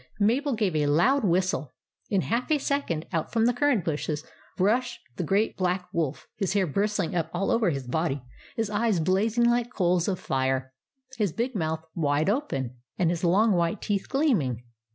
Mabel 0.19 0.53
gave 0.55 0.75
a 0.75 0.87
loud 0.87 1.23
whistle. 1.23 1.75
In 2.09 2.21
half 2.21 2.49
a 2.49 2.57
second, 2.57 3.05
out 3.13 3.31
from 3.31 3.45
the 3.45 3.53
currant 3.53 3.85
bushes 3.85 4.23
rushed 4.57 4.99
the 5.17 5.23
great 5.23 5.55
black 5.55 5.87
Wolf, 5.93 6.27
his 6.37 6.53
hair 6.53 6.65
bristling 6.65 7.13
up 7.15 7.29
all 7.35 7.51
over 7.51 7.69
his 7.69 7.85
body, 7.85 8.23
his 8.55 8.71
eyes 8.71 8.99
blazing 8.99 9.45
like 9.45 9.69
coals 9.71 10.07
of 10.07 10.19
fire, 10.19 10.73
his 11.17 11.31
big 11.31 11.53
mouth 11.53 11.85
wide 11.93 12.31
open, 12.31 12.77
and 12.97 13.11
his 13.11 13.23
long 13.23 13.51
white 13.51 13.79
teeth 13.79 14.09
gleaming. 14.09 14.63